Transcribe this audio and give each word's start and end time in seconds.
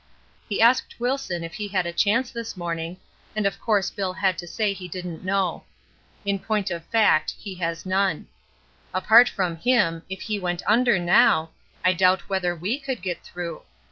He 0.49 0.59
asked 0.59 0.99
Wilson 0.99 1.43
if 1.43 1.53
he 1.53 1.67
had 1.67 1.85
a 1.85 1.93
chance 1.93 2.31
this 2.31 2.57
morning, 2.57 2.97
and 3.35 3.45
of 3.45 3.59
course 3.61 3.91
Bill 3.91 4.13
had 4.13 4.35
to 4.39 4.47
say 4.47 4.73
he 4.73 4.87
didn't 4.87 5.23
know. 5.23 5.65
In 6.25 6.39
point 6.39 6.71
of 6.71 6.83
fact 6.85 7.35
he 7.37 7.53
has 7.61 7.85
none. 7.85 8.27
Apart 8.95 9.29
from 9.29 9.57
him, 9.57 10.01
if 10.09 10.21
he 10.23 10.39
went 10.39 10.63
under 10.65 10.97
now, 10.97 11.51
I 11.85 11.93
doubt 11.93 12.21
whether 12.29 12.55
we 12.55 12.79
could 12.79 13.03
get 13.03 13.21
through. 13.23 13.61